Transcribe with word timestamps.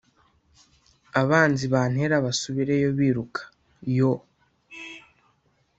abanzi 1.21 1.65
bantera 1.73 2.15
basubireyo 2.25 2.89
biruka, 2.97 3.41
yoo 3.97 4.21